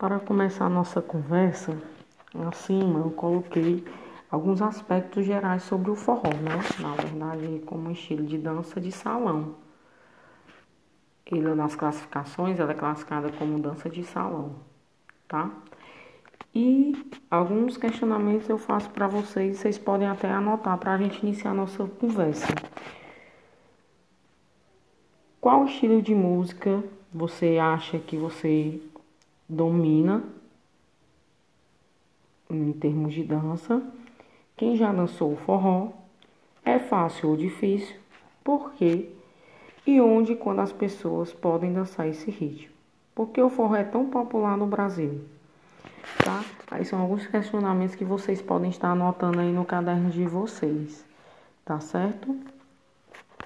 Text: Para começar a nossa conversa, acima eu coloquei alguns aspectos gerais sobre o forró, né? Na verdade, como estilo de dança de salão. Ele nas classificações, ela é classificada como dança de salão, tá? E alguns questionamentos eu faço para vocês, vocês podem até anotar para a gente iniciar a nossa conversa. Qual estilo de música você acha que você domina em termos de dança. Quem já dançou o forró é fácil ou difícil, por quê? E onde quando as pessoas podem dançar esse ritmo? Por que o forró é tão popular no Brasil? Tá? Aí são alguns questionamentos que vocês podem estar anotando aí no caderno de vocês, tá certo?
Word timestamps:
Para 0.00 0.18
começar 0.18 0.64
a 0.64 0.70
nossa 0.70 1.02
conversa, 1.02 1.76
acima 2.48 3.00
eu 3.00 3.10
coloquei 3.10 3.84
alguns 4.30 4.62
aspectos 4.62 5.26
gerais 5.26 5.62
sobre 5.64 5.90
o 5.90 5.94
forró, 5.94 6.30
né? 6.30 6.58
Na 6.80 6.94
verdade, 6.94 7.62
como 7.66 7.90
estilo 7.90 8.24
de 8.24 8.38
dança 8.38 8.80
de 8.80 8.90
salão. 8.90 9.56
Ele 11.26 11.54
nas 11.54 11.76
classificações, 11.76 12.58
ela 12.58 12.70
é 12.70 12.74
classificada 12.74 13.30
como 13.32 13.58
dança 13.58 13.90
de 13.90 14.02
salão, 14.02 14.54
tá? 15.28 15.50
E 16.54 16.94
alguns 17.30 17.76
questionamentos 17.76 18.48
eu 18.48 18.56
faço 18.56 18.88
para 18.88 19.06
vocês, 19.06 19.58
vocês 19.58 19.76
podem 19.76 20.08
até 20.08 20.30
anotar 20.30 20.78
para 20.78 20.94
a 20.94 20.96
gente 20.96 21.18
iniciar 21.22 21.50
a 21.50 21.54
nossa 21.54 21.84
conversa. 21.84 22.46
Qual 25.38 25.66
estilo 25.66 26.00
de 26.00 26.14
música 26.14 26.82
você 27.12 27.58
acha 27.58 27.98
que 27.98 28.16
você 28.16 28.80
domina 29.50 30.22
em 32.48 32.72
termos 32.72 33.12
de 33.12 33.24
dança. 33.24 33.82
Quem 34.56 34.76
já 34.76 34.92
dançou 34.92 35.32
o 35.32 35.36
forró 35.36 35.88
é 36.64 36.78
fácil 36.78 37.30
ou 37.30 37.36
difícil, 37.36 37.96
por 38.44 38.72
quê? 38.74 39.10
E 39.86 40.00
onde 40.00 40.36
quando 40.36 40.60
as 40.60 40.72
pessoas 40.72 41.32
podem 41.32 41.72
dançar 41.72 42.06
esse 42.06 42.30
ritmo? 42.30 42.74
Por 43.14 43.28
que 43.30 43.42
o 43.42 43.50
forró 43.50 43.74
é 43.74 43.84
tão 43.84 44.08
popular 44.08 44.56
no 44.56 44.66
Brasil? 44.66 45.20
Tá? 46.24 46.44
Aí 46.70 46.84
são 46.84 47.00
alguns 47.00 47.26
questionamentos 47.26 47.96
que 47.96 48.04
vocês 48.04 48.40
podem 48.40 48.70
estar 48.70 48.90
anotando 48.90 49.40
aí 49.40 49.52
no 49.52 49.64
caderno 49.64 50.10
de 50.10 50.24
vocês, 50.26 51.04
tá 51.64 51.80
certo? 51.80 52.36